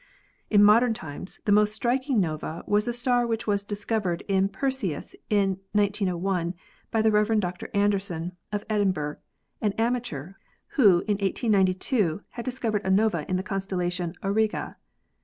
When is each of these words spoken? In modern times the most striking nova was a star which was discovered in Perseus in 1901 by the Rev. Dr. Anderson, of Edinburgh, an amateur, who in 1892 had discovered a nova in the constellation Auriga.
In 0.49 0.63
modern 0.63 0.95
times 0.95 1.41
the 1.45 1.51
most 1.51 1.73
striking 1.75 2.19
nova 2.19 2.63
was 2.65 2.87
a 2.87 2.91
star 2.91 3.27
which 3.27 3.45
was 3.45 3.63
discovered 3.63 4.23
in 4.27 4.49
Perseus 4.49 5.15
in 5.29 5.59
1901 5.73 6.55
by 6.89 7.03
the 7.03 7.11
Rev. 7.11 7.39
Dr. 7.39 7.69
Anderson, 7.75 8.35
of 8.51 8.65
Edinburgh, 8.67 9.17
an 9.61 9.73
amateur, 9.73 10.33
who 10.69 11.01
in 11.01 11.17
1892 11.19 12.23
had 12.29 12.43
discovered 12.45 12.81
a 12.83 12.89
nova 12.89 13.29
in 13.29 13.35
the 13.35 13.43
constellation 13.43 14.15
Auriga. 14.23 14.73